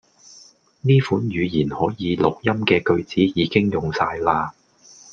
[0.81, 4.55] 呢款語言可以錄音既句子已經用哂啦